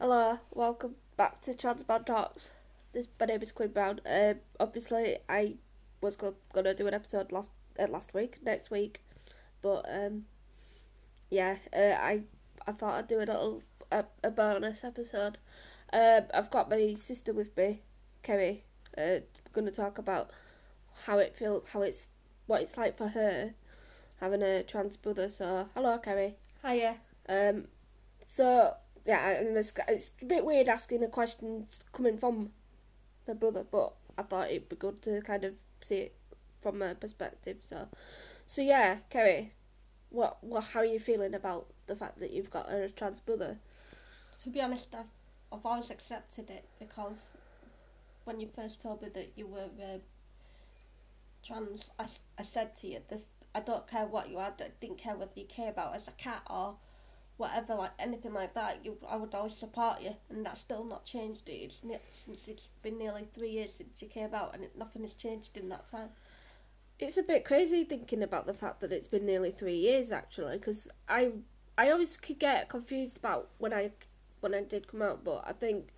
[0.00, 2.52] Hello, welcome back to Trans Man Talks.
[2.92, 4.00] This my name is Quinn Brown.
[4.06, 5.56] Um, obviously, I
[6.00, 9.00] was go- gonna do an episode last uh, last week, next week,
[9.60, 10.26] but um,
[11.30, 12.22] yeah, uh, I
[12.64, 15.36] I thought I'd do a little a, a bonus episode.
[15.92, 17.82] Um, I've got my sister with me,
[18.22, 18.62] Kerry.
[18.96, 19.20] Uh,
[19.52, 20.30] gonna talk about
[21.06, 22.06] how it feel, how it's
[22.46, 23.52] what it's like for her
[24.20, 25.28] having a trans brother.
[25.28, 26.36] So, hello, Kerry.
[26.64, 26.98] Hiya.
[27.28, 27.64] Um,
[28.28, 28.74] so
[29.08, 32.50] yeah, and it's, it's a bit weird asking a question coming from
[33.24, 36.14] the brother, but I thought it'd be good to kind of see it
[36.60, 37.56] from a perspective.
[37.66, 37.88] So,
[38.46, 39.54] so yeah, Kerry,
[40.10, 43.56] what, what, how are you feeling about the fact that you've got a trans brother?
[44.42, 45.06] To be honest, I've,
[45.50, 47.16] I've always accepted it because
[48.24, 49.98] when you first told me that you were uh,
[51.42, 52.04] trans, I,
[52.38, 53.22] I said to you, this,
[53.54, 56.22] I don't care what you had, I didn't care whether you care about as a
[56.22, 56.76] cat or
[57.38, 61.04] whatever, like anything like that, you, I would always support you, and that's still not
[61.04, 61.48] changed.
[61.48, 61.80] It's
[62.12, 65.56] since it's been nearly three years since you came out, and it, nothing has changed
[65.56, 66.10] in that time.
[66.98, 70.58] It's a bit crazy thinking about the fact that it's been nearly three years actually,
[70.58, 71.32] because I
[71.78, 73.92] I always could get confused about when I
[74.40, 75.90] when I did come out, but I think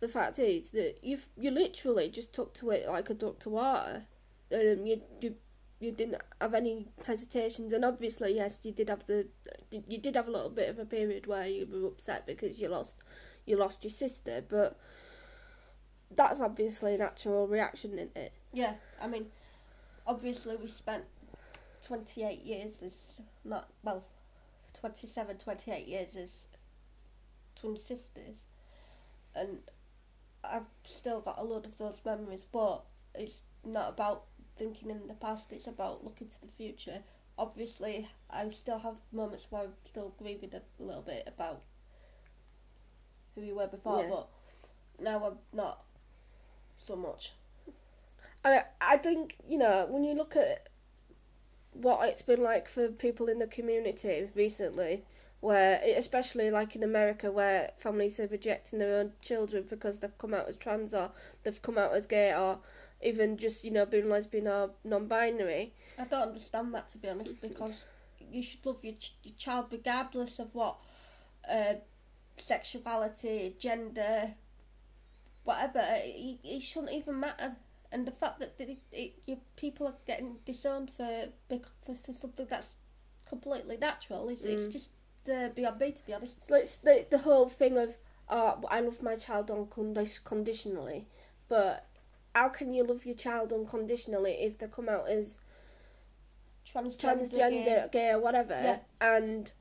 [0.00, 3.50] the fact is that you you literally just took to it like a duck to
[3.50, 4.04] water.
[4.50, 5.34] Um, you you
[5.78, 9.26] you didn't have any hesitations, and obviously yes, you did have the
[9.70, 12.68] you did have a little bit of a period where you were upset because you
[12.68, 12.96] lost
[13.44, 14.78] you lost your sister, but
[16.14, 18.32] that's obviously a natural reaction, isn't it?
[18.52, 19.26] Yeah, I mean,
[20.06, 21.04] obviously we spent
[21.82, 24.04] 28 years as not, well,
[24.80, 26.30] 27, 28 years as
[27.54, 28.36] twin sisters,
[29.34, 29.58] and
[30.44, 34.24] I've still got a lot of those memories, but it's not about
[34.56, 37.02] thinking in the past, it's about looking to the future.
[37.38, 41.62] Obviously, I still have moments where I'm still grieving a little bit about
[43.34, 44.10] who we were before, Yeah.
[44.10, 44.28] but
[44.98, 45.84] now I'm not
[46.78, 47.32] so much.
[48.44, 50.68] I I think you know when you look at
[51.72, 55.04] what it's been like for people in the community recently,
[55.40, 60.32] where especially like in America, where families are rejecting their own children because they've come
[60.32, 61.10] out as trans or
[61.42, 62.60] they've come out as gay or
[63.02, 65.72] even just you know being lesbian or non-binary.
[65.98, 67.84] I don't understand that to be honest because
[68.20, 70.76] you should love your, ch- your child regardless of what
[71.48, 71.74] uh,
[72.38, 74.34] sexuality, gender,
[75.44, 75.82] whatever.
[76.04, 77.56] It, it shouldn't even matter.
[77.92, 82.46] And the fact that it, it, you, people are getting disowned for, for for something
[82.50, 82.74] that's
[83.28, 84.72] completely natural is it's Mm.
[84.72, 84.90] just
[85.32, 86.48] uh, beyond me to be honest.
[86.48, 87.96] So it's the the whole thing of
[88.28, 91.06] uh, I love my child unconditionally,
[91.48, 91.85] but
[92.36, 95.38] how can you love your child unconditionally if they come out as
[96.70, 96.98] Transgender,
[97.30, 97.88] transgender, gay.
[97.92, 98.78] gay, or whatever, Yeah.
[99.00, 99.52] and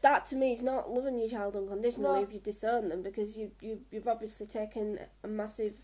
[0.00, 2.22] that to me is not loving your child unconditionally No.
[2.22, 5.74] if you disown them because you you you've obviously taken a massive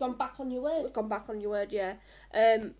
[0.00, 0.92] gone back on your word.
[0.92, 1.94] gone back on your word, yeah.
[2.34, 2.74] Um,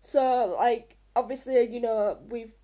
[0.00, 2.54] so like obviously you know we've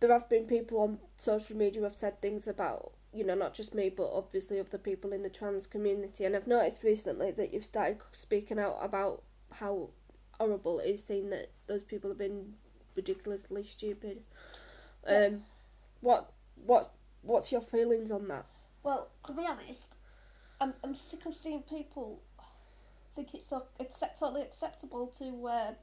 [0.00, 3.74] there have been people on social media have said things about you know not just
[3.74, 7.64] me but obviously other people in the trans community and I've noticed recently that you've
[7.64, 9.22] started speaking out about
[9.52, 9.90] how
[10.32, 12.54] horrible it is seeing that those people have been
[12.94, 14.22] ridiculously stupid.
[15.06, 15.26] Yeah.
[15.26, 15.42] Um,
[16.00, 16.32] what
[16.64, 16.90] what
[17.22, 18.46] what's your feelings on that?
[18.82, 19.96] Well, to be honest,
[20.60, 22.20] I'm I'm sick of seeing people
[23.14, 25.74] think it's so accept, totally acceptable to uh,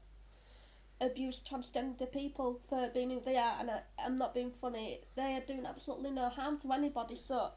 [1.05, 5.01] abuse transgender people for being who they are, and I, I'm not being funny.
[5.15, 7.15] They are doing absolutely no harm to anybody.
[7.15, 7.51] So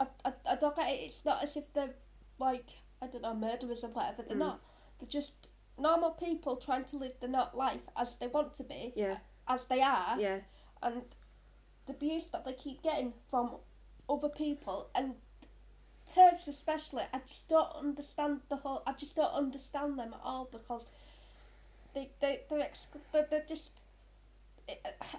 [0.00, 1.00] I, I, I don't get it.
[1.06, 1.94] It's not as if they're
[2.38, 2.68] like
[3.02, 4.22] I don't know murderers or whatever.
[4.22, 4.40] They're Mm.
[4.40, 4.60] not.
[4.98, 5.32] They're just
[5.78, 9.64] normal people trying to live the not life as they want to be, Yeah, as
[9.66, 10.40] they are yeah,
[10.82, 11.02] and
[11.86, 13.56] the abuse that they keep getting from
[14.10, 15.14] other people and
[16.06, 18.82] TERFs especially, I just don't understand the whole.
[18.86, 20.86] I just don't understand them at all because
[21.98, 23.70] they they they're ex- they're, they're just.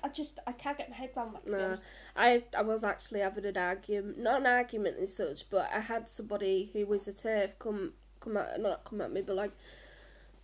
[0.04, 1.48] I just I can't get my head around that.
[1.48, 1.78] To No.
[2.16, 6.08] I I was actually having an argument, not an argument as such, but I had
[6.08, 9.52] somebody who was a TERF come come at not come at me, but like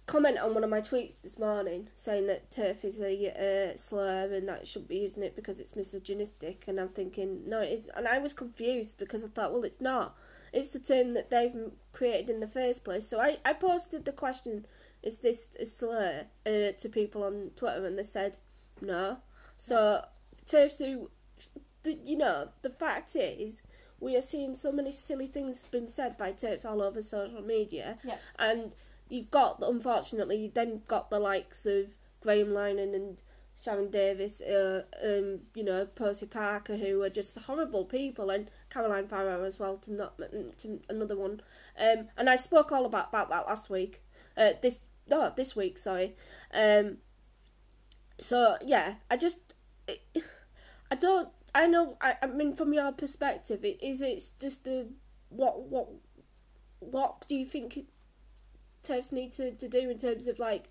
[0.07, 4.33] comment on one of my tweets this morning saying that TERF is a uh, slur
[4.33, 7.73] and that I shouldn't be using it because it's misogynistic, and I'm thinking no, it
[7.73, 10.15] is, and I was confused because I thought, well, it's not.
[10.51, 11.53] It's the term that they've
[11.91, 13.05] created in the first place.
[13.07, 14.65] So I, I posted the question,
[15.05, 18.37] is this a slur, uh, to people on Twitter, and they said
[18.81, 19.17] no.
[19.55, 20.03] So
[21.83, 23.61] the, you know, the fact is,
[23.99, 27.97] we are seeing so many silly things being said by TERFs all over social media.
[28.03, 28.17] Yeah.
[28.37, 28.75] And
[29.07, 31.85] you've got, unfortunately, you then got the likes of
[32.21, 33.17] Graham Linehan and
[33.63, 39.07] Sharron Davies, uh, um, you know, Posie Parker, who are just horrible people, and Caroline
[39.07, 40.17] Farrow as well, to not
[40.57, 41.41] to another one.
[41.79, 44.03] Um, and I spoke all about, about that last week.
[44.35, 46.15] Uh, this no, this week, sorry.
[46.53, 46.97] Um,
[48.19, 49.53] so yeah, I just,
[49.87, 50.01] it,
[50.91, 51.97] I don't, I know.
[52.01, 54.87] I, I mean, from your perspective, it, is it just the
[55.29, 55.89] what what
[56.79, 57.79] what do you think
[58.83, 60.69] TERFs need to, to do in terms of like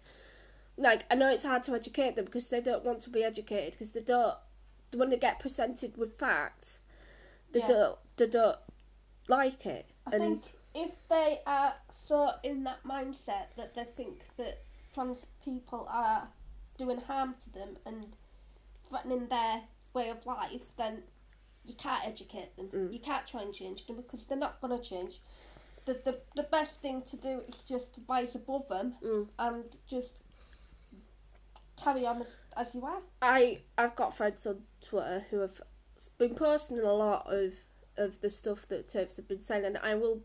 [0.77, 3.73] like I know it's hard to educate them because they don't want to be educated
[3.73, 4.37] because they don't
[4.93, 6.81] when they get presented with facts
[7.53, 7.67] they Yeah.
[7.67, 8.59] don't they don't
[9.29, 10.45] like it I and think
[10.75, 11.75] if they are
[12.07, 14.63] so in that mindset that they think that
[14.93, 16.29] trans people are
[16.79, 18.07] doing harm to them and
[18.89, 19.63] threatening their
[19.95, 21.03] way of life, then
[21.65, 22.69] you can't educate them.
[22.69, 22.93] Mm.
[22.93, 25.21] You can't try and change them because they're not going to change.
[25.87, 30.23] The, the, the best thing to do is just rise above them mm, and just
[31.83, 33.01] carry on as, as you are.
[33.21, 35.61] I I've got friends on Twitter who have
[36.19, 37.53] been posting a lot of
[37.97, 40.23] of the stuff that TERFs have been saying and I will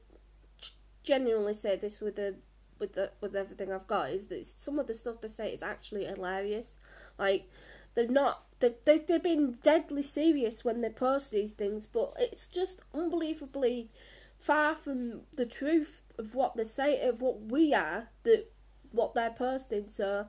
[1.03, 2.35] genuinely say this with the
[2.79, 5.63] with the with everything I've got is that some of the stuff they say is
[5.63, 6.77] actually hilarious.
[7.17, 7.49] Like
[7.95, 12.47] they're not they they they've been deadly serious when they post these things, but it's
[12.47, 13.89] just unbelievably
[14.39, 18.51] far from the truth of what they say of what we are that
[18.91, 19.87] what they're posting.
[19.89, 20.27] So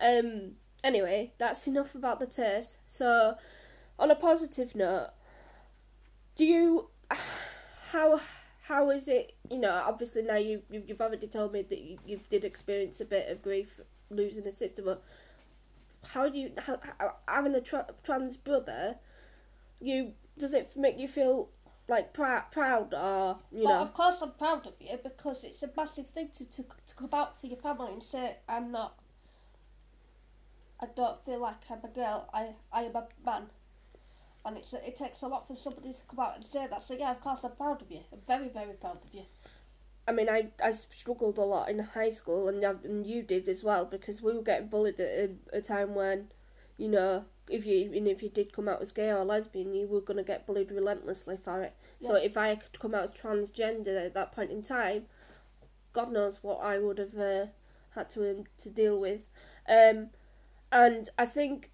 [0.00, 0.52] um
[0.82, 2.78] anyway, that's enough about the TERFs.
[2.86, 3.34] So
[3.98, 5.10] on a positive note,
[6.36, 6.88] do you
[7.92, 8.20] how
[8.70, 11.98] how is it you know obviously now you you've, you've already told me that you,
[12.06, 13.80] you did experience a bit of grief
[14.10, 15.02] losing a sister but
[16.06, 18.94] how do you how, how, having a tra- trans brother
[19.80, 21.50] you does it make you feel
[21.88, 25.62] like prou- proud or you well, know of course I'm proud of you because it's
[25.64, 28.94] a massive thing to, to, to come out to your family and say, I'm not,
[30.80, 33.42] I don't feel like I'm a girl, I, I am a man.
[34.44, 36.82] And it's it takes a lot for somebody to come out and say that.
[36.82, 38.00] So yeah, of course I'm proud of you.
[38.12, 39.24] I'm very, very proud of you.
[40.08, 43.62] I mean, I, I struggled a lot in high school, and, and you did as
[43.62, 46.28] well, because we were getting bullied at a, a time when,
[46.78, 49.86] you know, if you even if you did come out as gay or lesbian, you
[49.86, 51.74] were gonna get bullied relentlessly for it.
[52.00, 55.04] So if I could come out as transgender at that point in time,
[55.92, 57.46] God knows what I would have uh,
[57.90, 59.20] had to um, to deal with.
[59.68, 60.10] Um,
[60.72, 61.70] and I think,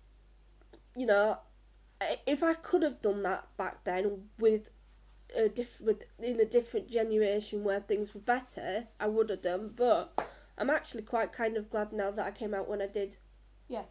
[0.96, 1.38] you know,
[2.26, 4.70] if I could have done that back then with
[5.34, 9.72] a diff- with in a different generation where things were better, I would have done.
[9.74, 10.26] But
[10.58, 13.16] I'm actually quite kind of glad now that I came out when I did.
[13.68, 13.84] Yeah.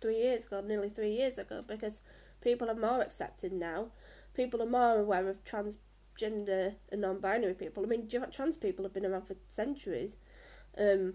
[0.00, 2.00] Three years ago, nearly three years ago, because
[2.40, 3.88] people are more accepted now.
[4.34, 7.84] People are more aware of transgender and non-binary people.
[7.84, 10.16] I mean, trans people have been around for centuries.
[10.76, 11.14] Um,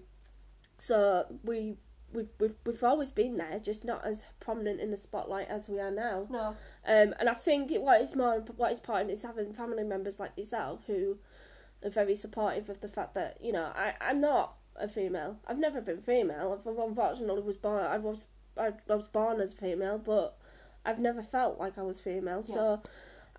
[0.78, 1.78] so we
[2.14, 5.80] we've, we've we've always been there, just not as prominent in the spotlight as we
[5.80, 6.28] are now.
[6.30, 6.56] No.
[6.86, 10.20] Um, and I think it, what is more what is important is having family members
[10.20, 11.18] like yourself who
[11.84, 15.38] are very supportive of the fact that you know I I'm not a female.
[15.48, 16.60] I've never been female.
[16.66, 17.84] I've unfortunately was born.
[17.84, 18.28] I was
[18.58, 20.38] I, I was born as a female, but
[20.86, 22.44] I've never felt like I was female.
[22.44, 22.82] So.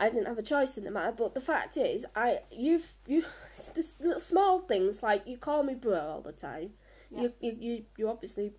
[0.00, 3.24] I didn't have a choice in the matter, but the fact is, I you've you
[3.98, 6.74] little small things like you call me bro all the time.
[7.10, 7.28] Yeah.
[7.40, 8.52] You, you you obviously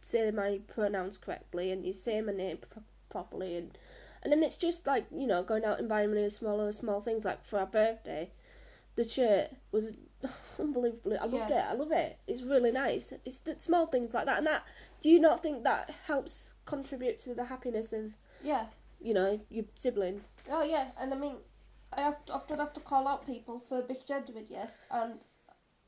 [0.00, 3.76] say my pronouns correctly and you say my name pro- properly and
[4.22, 7.24] and then it's just like you know going out and buying me smaller small things
[7.24, 8.30] like for our birthday
[8.96, 9.96] the shirt was
[10.58, 11.66] unbelievably i loved Yeah.
[11.68, 14.62] it i love it it's really nice it's the small things like that and that
[15.02, 18.66] do you not think that helps contribute to the happiness of Yeah.
[19.00, 21.36] you know your sibling Oh yeah, and I mean,
[21.96, 25.20] I have to, often have to call out people for misgendering you, and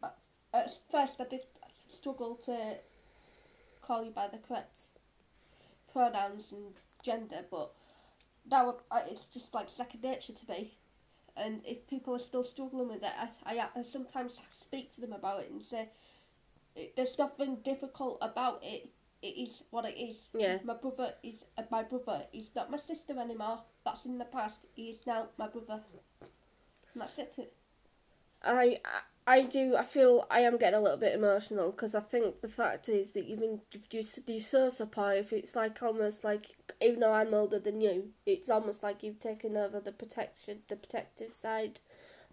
[0.03, 0.11] uh,
[0.55, 1.41] at first I did
[2.03, 2.77] struggle to
[3.83, 4.81] call you by the correct
[5.93, 7.73] pronouns and gender, but
[8.51, 8.77] now
[9.09, 10.75] it's just like second nature to me.
[11.37, 13.13] And if people are still struggling with it,
[13.47, 15.91] I, I, I sometimes speak to them about it and say,
[16.77, 18.91] "It- "There's nothing difficult about it.
[19.23, 20.29] It is what it is.
[20.35, 20.59] Yeah.
[20.65, 22.27] My brother is uh, my brother.
[22.33, 23.61] He's not my sister anymore.
[23.85, 24.59] That's in the past.
[24.75, 25.83] He is now my brother.
[26.93, 27.53] And that's it.
[28.43, 28.79] I,
[29.27, 29.77] I do.
[29.77, 33.13] I feel I am getting a little bit emotional because I think the fact is
[33.13, 33.61] that you've been
[33.91, 35.33] you you're so supportive.
[35.33, 36.47] It's like almost like
[36.81, 40.77] even though I'm older than you, it's almost like you've taken over the protection, the
[40.77, 41.79] protective side,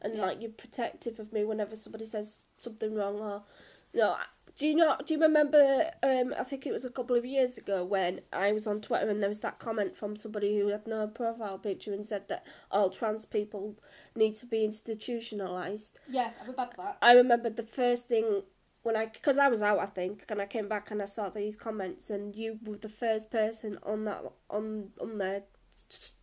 [0.02, 0.22] and Yeah.
[0.26, 3.44] like you're protective of me whenever somebody says something wrong or.
[3.92, 4.18] You know,
[4.60, 5.08] do you not?
[5.08, 5.90] Do you remember?
[6.04, 9.08] Um, I think it was a couple of years ago when I was on Twitter
[9.08, 12.46] and there was that comment from somebody who had no profile picture and said that
[12.70, 13.80] all trans people
[14.16, 15.98] need to be institutionalized.
[16.10, 16.98] Yeah, I remember that.
[17.02, 18.44] I remember the first thing
[18.84, 21.30] when I because I was out, I think, and I came back and I saw
[21.30, 25.44] these comments, and you were the first person on that on on there,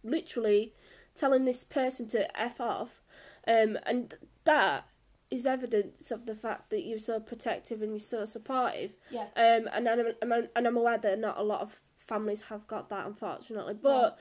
[0.04, 0.74] literally
[1.14, 3.02] telling this person to f off,
[3.48, 4.14] um, and
[4.44, 4.84] that
[5.30, 8.92] is evidence of the fact that you're so protective and you're so supportive.
[9.10, 9.26] Yeah.
[9.36, 12.88] Um, and I'm, I'm and I'm aware that not a lot of families have got
[12.90, 14.18] that, unfortunately, but.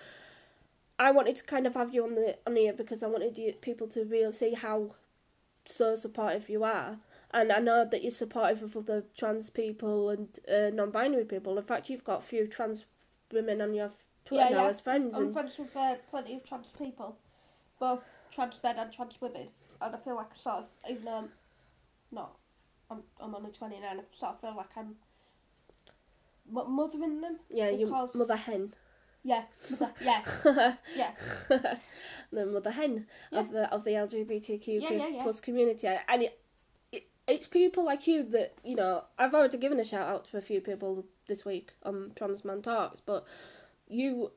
[0.98, 3.52] I wanted to kind of have you on the on here because I wanted you,
[3.52, 4.92] people to really see how
[5.68, 6.98] so supportive you are,
[7.32, 11.58] and I know that you're supportive of other trans people and uh, non-binary people.
[11.58, 12.86] In fact, you've got a few trans
[13.34, 13.92] women on your
[14.24, 14.70] Twitter Yeah, now yeah.
[14.70, 17.18] as friends, I'm and friends with uh, plenty of trans people,
[17.78, 19.50] both trans men and trans women,
[19.82, 21.30] and I feel like I sort of, even though I'm
[22.12, 22.36] not,
[22.90, 24.96] I'm, I'm only 29, I sort of feel like I'm
[26.50, 27.38] mo- mothering them.
[27.50, 28.74] yeah, your mother hen,
[29.24, 30.22] Yeah, mother, yeah,
[30.96, 31.12] yeah.
[32.32, 35.24] the mother hen of the of the LGBTQ Yeah, plus, yeah, yeah.
[35.24, 36.40] plus community, and it,
[36.92, 39.04] it, it's people like you that you know.
[39.18, 42.62] I've already given a shout out to a few people this week on Trans Man
[42.62, 43.26] Talks, but
[43.88, 44.32] you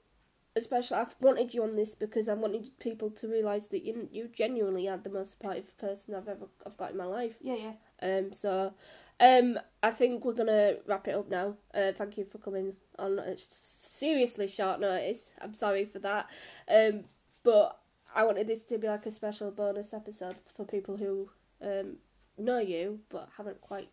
[0.59, 4.29] especially I've wanted you on this because I wanted people to realise that you you
[4.29, 7.37] genuinely are the most supportive person I've ever I've got in my life.
[7.41, 7.73] Yeah, yeah.
[8.03, 8.75] Um, so
[9.21, 11.55] um, I think we're gonna wrap it up now.
[11.73, 15.31] Uh, thank you for coming on a seriously short notice.
[15.41, 16.27] I'm sorry for that.
[16.69, 17.05] Um,
[17.43, 17.79] but
[18.15, 21.31] I wanted this to be like a special bonus episode for people who
[21.63, 21.97] um
[22.37, 23.89] know you but haven't quite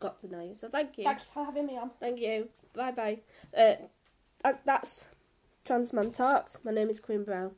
[0.00, 0.54] got to know you.
[0.54, 1.04] So thank you.
[1.04, 1.90] Thanks for having me on.
[2.00, 2.48] Thank you.
[2.74, 3.18] Bye bye.
[3.56, 3.74] Uh,
[4.64, 5.06] that's
[5.64, 6.58] Transman Talks.
[6.62, 7.52] My name is Quinn Brown.